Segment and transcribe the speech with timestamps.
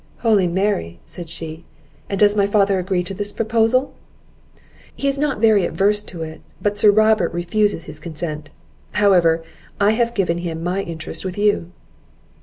[0.21, 1.63] "Holy Mary!" said she;
[2.09, 3.93] "and does my father agree to this proposal?"
[4.95, 8.49] "He is not very averse to it; but Sir Robert refuses his consent.
[8.93, 9.43] However,
[9.79, 11.71] I have given him my interest with you."